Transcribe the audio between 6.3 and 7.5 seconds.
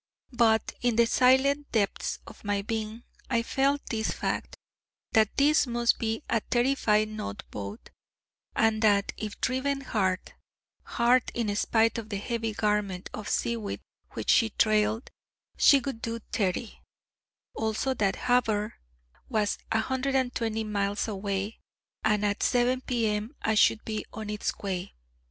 35 knot